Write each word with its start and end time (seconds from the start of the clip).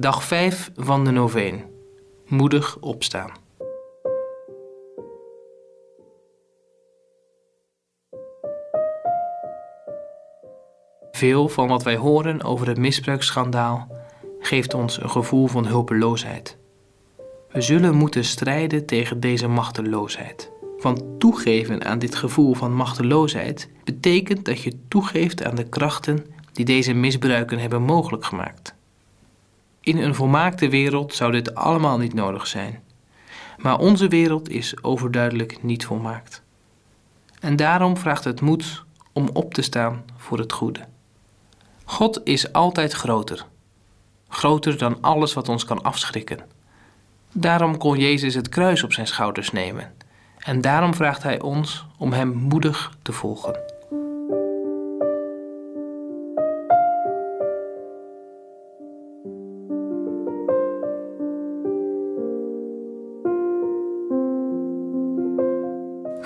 Dag 0.00 0.24
5 0.24 0.70
van 0.74 1.04
de 1.04 1.10
noveen. 1.10 1.64
Moedig 2.26 2.78
opstaan. 2.80 3.30
Veel 11.10 11.48
van 11.48 11.68
wat 11.68 11.82
wij 11.82 11.96
horen 11.96 12.42
over 12.42 12.66
het 12.68 12.78
misbruiksschandaal 12.78 13.88
geeft 14.38 14.74
ons 14.74 15.02
een 15.02 15.10
gevoel 15.10 15.46
van 15.46 15.66
hulpeloosheid. 15.66 16.58
We 17.52 17.60
zullen 17.60 17.94
moeten 17.94 18.24
strijden 18.24 18.86
tegen 18.86 19.20
deze 19.20 19.48
machteloosheid. 19.48 20.52
Want 20.78 21.20
toegeven 21.20 21.84
aan 21.84 21.98
dit 21.98 22.14
gevoel 22.14 22.54
van 22.54 22.74
machteloosheid 22.74 23.70
betekent 23.84 24.44
dat 24.44 24.62
je 24.62 24.72
toegeeft 24.88 25.44
aan 25.44 25.54
de 25.54 25.68
krachten 25.68 26.26
die 26.52 26.64
deze 26.64 26.92
misbruiken 26.92 27.58
hebben 27.58 27.82
mogelijk 27.82 28.24
gemaakt. 28.24 28.75
In 29.86 29.98
een 29.98 30.14
volmaakte 30.14 30.68
wereld 30.68 31.14
zou 31.14 31.32
dit 31.32 31.54
allemaal 31.54 31.98
niet 31.98 32.14
nodig 32.14 32.46
zijn. 32.46 32.82
Maar 33.56 33.78
onze 33.78 34.08
wereld 34.08 34.48
is 34.48 34.82
overduidelijk 34.82 35.62
niet 35.62 35.84
volmaakt. 35.84 36.42
En 37.40 37.56
daarom 37.56 37.96
vraagt 37.96 38.24
het 38.24 38.40
moed 38.40 38.84
om 39.12 39.28
op 39.32 39.54
te 39.54 39.62
staan 39.62 40.04
voor 40.16 40.38
het 40.38 40.52
goede. 40.52 40.80
God 41.84 42.20
is 42.24 42.52
altijd 42.52 42.92
groter. 42.92 43.46
Groter 44.28 44.78
dan 44.78 44.98
alles 45.00 45.34
wat 45.34 45.48
ons 45.48 45.64
kan 45.64 45.82
afschrikken. 45.82 46.38
Daarom 47.32 47.76
kon 47.76 47.98
Jezus 47.98 48.34
het 48.34 48.48
kruis 48.48 48.82
op 48.82 48.92
zijn 48.92 49.06
schouders 49.06 49.50
nemen. 49.50 49.94
En 50.38 50.60
daarom 50.60 50.94
vraagt 50.94 51.22
Hij 51.22 51.40
ons 51.40 51.86
om 51.98 52.12
Hem 52.12 52.34
moedig 52.34 52.92
te 53.02 53.12
volgen. 53.12 53.75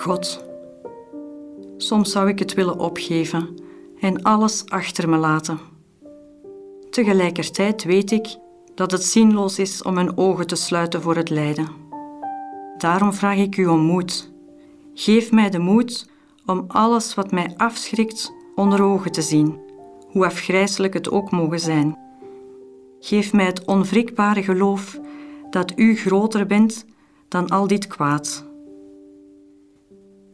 God, 0.00 0.44
soms 1.76 2.10
zou 2.12 2.28
ik 2.28 2.38
het 2.38 2.54
willen 2.54 2.78
opgeven 2.78 3.48
en 4.00 4.22
alles 4.22 4.64
achter 4.68 5.08
me 5.08 5.16
laten. 5.16 5.58
Tegelijkertijd 6.90 7.84
weet 7.84 8.10
ik 8.10 8.36
dat 8.74 8.90
het 8.90 9.04
zinloos 9.04 9.58
is 9.58 9.82
om 9.82 9.94
mijn 9.94 10.16
ogen 10.16 10.46
te 10.46 10.56
sluiten 10.56 11.02
voor 11.02 11.16
het 11.16 11.30
lijden. 11.30 11.68
Daarom 12.78 13.12
vraag 13.12 13.36
ik 13.36 13.56
u 13.56 13.66
om 13.66 13.80
moed. 13.80 14.32
Geef 14.94 15.32
mij 15.32 15.50
de 15.50 15.58
moed 15.58 16.10
om 16.46 16.64
alles 16.68 17.14
wat 17.14 17.30
mij 17.30 17.54
afschrikt 17.56 18.32
onder 18.54 18.82
ogen 18.82 19.12
te 19.12 19.22
zien, 19.22 19.58
hoe 20.06 20.24
afgrijselijk 20.24 20.94
het 20.94 21.10
ook 21.10 21.30
mogen 21.30 21.60
zijn. 21.60 21.98
Geef 23.00 23.32
mij 23.32 23.46
het 23.46 23.64
onwrikbare 23.64 24.42
geloof 24.42 25.00
dat 25.50 25.72
u 25.76 25.96
groter 25.96 26.46
bent 26.46 26.84
dan 27.28 27.48
al 27.48 27.66
dit 27.66 27.86
kwaad. 27.86 28.49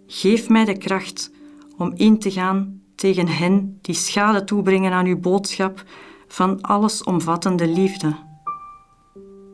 Geef 0.06 0.48
mij 0.48 0.64
de 0.64 0.78
kracht 0.78 1.30
om 1.76 1.92
in 1.94 2.18
te 2.18 2.30
gaan 2.30 2.82
tegen 2.94 3.28
hen 3.28 3.78
die 3.82 3.94
schade 3.94 4.44
toebrengen 4.44 4.92
aan 4.92 5.06
uw 5.06 5.18
boodschap 5.18 5.84
van 6.28 6.60
allesomvattende 6.60 7.68
liefde. 7.68 8.16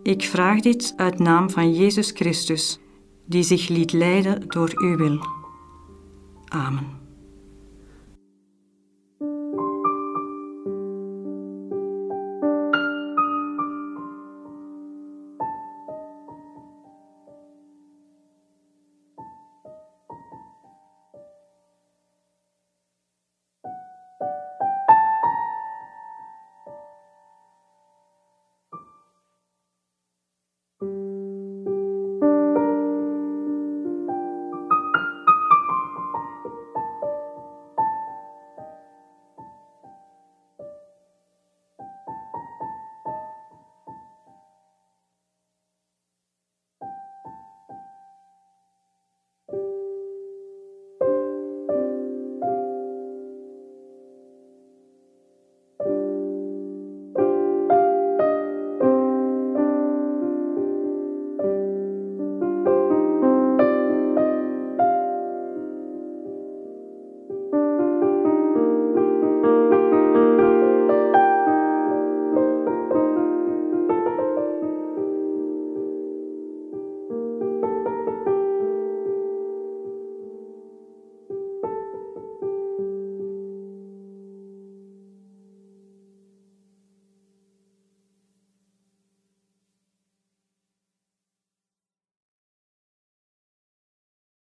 Ik 0.03 0.23
vraag 0.23 0.61
dit 0.61 0.93
uit 0.97 1.19
naam 1.19 1.51
van 1.51 1.75
Jezus 1.75 2.11
Christus, 2.11 2.79
die 3.27 3.43
zich 3.43 3.69
liet 3.69 3.93
leiden 3.93 4.49
door 4.49 4.71
uw 4.75 4.97
wil. 4.97 5.19
Amen. 6.49 7.02